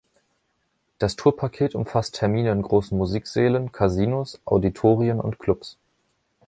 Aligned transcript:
Das 0.97 1.15
Tourpaket 1.15 1.75
umfasst 1.75 2.15
Termine 2.15 2.51
in 2.53 2.63
großen 2.63 2.97
Musiksälen, 2.97 3.71
Casinos, 3.71 4.41
Auditorien 4.45 5.19
und 5.19 5.37
Clubs. 5.37 5.77